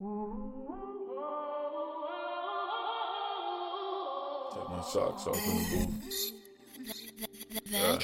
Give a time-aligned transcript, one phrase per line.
[0.00, 0.06] Take
[4.70, 6.32] my socks off in the booth.
[7.66, 7.98] Yeah.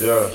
[0.00, 0.30] Yeah.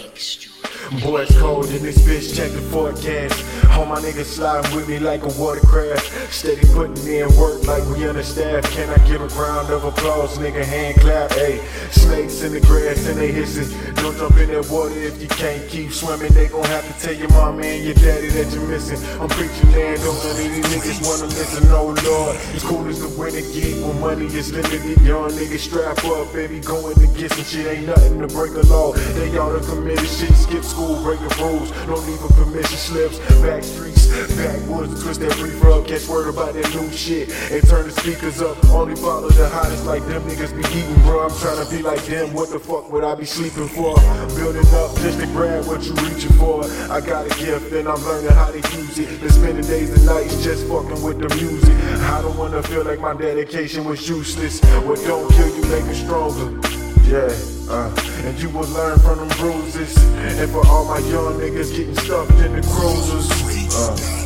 [1.00, 3.46] Boy, it's cold in this bitch, check the forecast.
[3.72, 6.34] All my niggas sliding with me like a watercraft.
[6.34, 8.68] Steady putting in work like we understaffed.
[8.72, 10.66] Can I get a round of applause, nigga?
[10.66, 11.66] Hand clap, hey.
[11.92, 13.72] Snakes in the grass and they hissing.
[13.96, 16.34] Don't jump in that water if you can't keep swimming.
[16.34, 19.00] They gon' have to tell your mama and your daddy that you're missing.
[19.22, 22.36] I'm preaching, man, don't of these niggas wanna listen, no lord.
[22.52, 25.00] As cool as the winter get when money is limited.
[25.02, 27.66] Young niggas strap up, baby, going to get some shit.
[27.66, 28.92] Ain't nothing to break a law.
[28.92, 31.72] They all done committed shit, skip school, breaking rules.
[31.88, 33.20] no need for permission slips.
[33.42, 35.88] Back streets, backwoods, twist that reefer up.
[35.88, 38.58] Catch word about that new shit and turn the speakers up.
[38.70, 41.26] Only follow the hottest like them niggas be eating, bro.
[41.28, 42.34] I'm trying to be like them.
[42.34, 43.96] What the fuck would I be sleeping for?
[44.36, 46.64] Building up just to grab what you reaching for.
[46.92, 49.20] I got a gift and I'm learning how to use it.
[49.22, 51.76] Been spending days and nights just fucking with the music.
[52.12, 54.62] I don't wanna feel like my dedication was useless.
[54.84, 56.81] What don't kill you make you stronger.
[57.04, 57.28] Yeah,
[57.70, 57.94] uh,
[58.26, 59.98] and you will learn from them bruises.
[60.16, 63.30] And for all my young niggas getting stuffed in the cruisers.
[63.74, 64.22] Uh,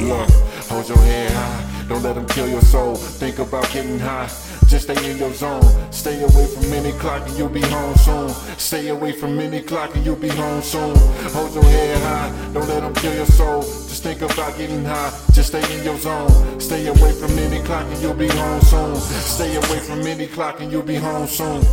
[0.00, 0.30] Look,
[0.68, 1.84] hold your head high.
[1.88, 2.94] Don't let them kill your soul.
[2.94, 4.28] Think about getting high.
[4.70, 5.64] Just stay in your zone.
[5.90, 8.28] Stay away from any clock and you'll be home soon.
[8.56, 10.94] Stay away from any clock and you'll be home soon.
[11.34, 12.52] Hold your head high.
[12.52, 13.62] Don't let them kill your soul.
[13.62, 15.10] Just think about getting high.
[15.32, 16.60] Just stay in your zone.
[16.60, 18.94] Stay away from any clock and you'll be home soon.
[18.94, 21.64] Stay away from any clock and you'll be home soon.